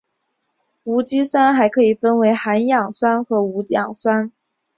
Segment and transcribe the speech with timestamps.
[0.83, 4.31] 无机酸还可以分成含氧酸和无氧酸。